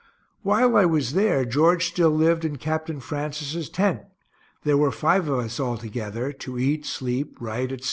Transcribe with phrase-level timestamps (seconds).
[0.41, 2.89] While I was there George still lived in Capt.
[3.03, 4.01] Francis's tent
[4.63, 7.79] there were five of us altogether, to eat, sleep, write, etc.